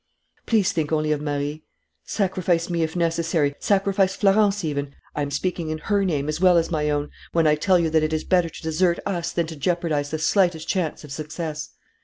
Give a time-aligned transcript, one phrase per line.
[0.47, 1.63] "Please think only of Marie.
[2.05, 3.53] Sacrifice me, if necessary.
[3.59, 4.95] Sacrifice Florence even.
[5.15, 7.91] I am speaking in her name as well as my own when I tell you
[7.91, 11.73] that it is better to desert us than to jeopardize the slightest chance of success."